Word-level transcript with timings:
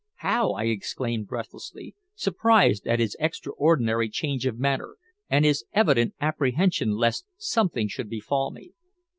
"How?" 0.15 0.53
I 0.53 0.63
exclaimed 0.63 1.27
breathlessly, 1.27 1.93
surprised 2.15 2.87
at 2.87 2.97
his 2.97 3.15
extraordinary 3.19 4.09
change 4.09 4.47
of 4.47 4.57
manner 4.57 4.97
and 5.29 5.45
his 5.45 5.63
evident 5.73 6.15
apprehension 6.19 6.93
lest 6.93 7.27
something 7.37 7.87
should 7.87 8.09
befall 8.09 8.49
me. 8.49 8.71